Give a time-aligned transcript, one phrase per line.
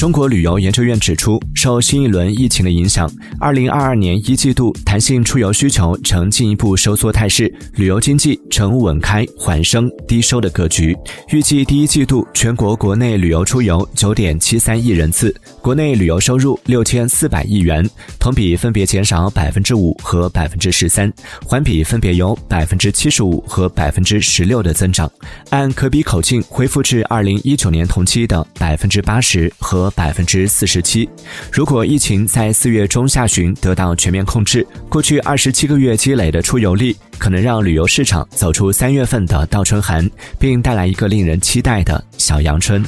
[0.00, 3.06] 中国旅游研究院指出，受新一轮疫情的影响，
[3.38, 10.96] 二零二二年一季度弹性出游需求呈进一步收缩态势，旅游经济呈稳开缓升低收的格局。
[11.28, 17.86] 预计第一季度全国国内旅游出游九点七三亿人次，国内旅游收入六千四百亿元，
[18.18, 21.12] 同比分别减少百分之五和百分之十三，
[21.44, 25.12] 环比分别有百分之七十五和百分之十六的增长，
[25.50, 29.89] 按可比口径恢复至二零一九年同期的百分之八十和。
[29.92, 31.08] 百分之四十七。
[31.52, 42.82] 如果疫情在四月中下旬得到全面控制，过去二十七个月积累的出游力，可能让旅游市场走出三月份的倒春寒，并带来一个令人期待的小阳春。